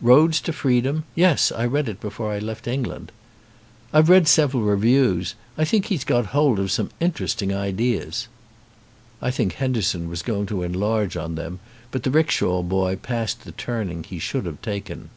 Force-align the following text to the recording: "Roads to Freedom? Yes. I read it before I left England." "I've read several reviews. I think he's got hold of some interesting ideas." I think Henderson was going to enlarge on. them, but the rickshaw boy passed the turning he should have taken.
"Roads 0.00 0.40
to 0.42 0.52
Freedom? 0.52 1.02
Yes. 1.16 1.50
I 1.50 1.66
read 1.66 1.88
it 1.88 1.98
before 2.00 2.30
I 2.32 2.38
left 2.38 2.68
England." 2.68 3.10
"I've 3.92 4.08
read 4.08 4.28
several 4.28 4.62
reviews. 4.62 5.34
I 5.58 5.64
think 5.64 5.86
he's 5.86 6.04
got 6.04 6.26
hold 6.26 6.60
of 6.60 6.70
some 6.70 6.90
interesting 7.00 7.52
ideas." 7.52 8.28
I 9.20 9.32
think 9.32 9.54
Henderson 9.54 10.08
was 10.08 10.22
going 10.22 10.46
to 10.46 10.62
enlarge 10.62 11.16
on. 11.16 11.34
them, 11.34 11.58
but 11.90 12.04
the 12.04 12.12
rickshaw 12.12 12.62
boy 12.62 12.94
passed 12.94 13.42
the 13.42 13.50
turning 13.50 14.04
he 14.04 14.20
should 14.20 14.46
have 14.46 14.62
taken. 14.62 15.10